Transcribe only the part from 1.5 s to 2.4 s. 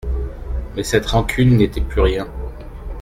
n'était plus rien.